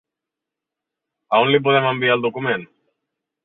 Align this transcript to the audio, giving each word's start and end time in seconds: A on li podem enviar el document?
A 1.35 1.43
on 1.43 1.51
li 1.51 1.61
podem 1.69 1.91
enviar 1.93 2.19
el 2.19 2.27
document? 2.27 2.69